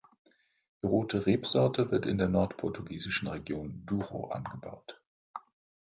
[0.81, 4.99] Die rote Rebsorte wird in der nordportugiesischen Region Douro angebaut.